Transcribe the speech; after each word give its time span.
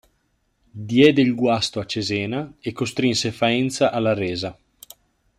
Diede 0.71 1.21
il 1.21 1.35
guasto 1.35 1.79
a 1.79 1.85
Cesena 1.85 2.51
e 2.59 2.71
costrinse 2.73 3.31
Faenza 3.31 3.91
alla 3.91 4.15
resa. 4.15 4.57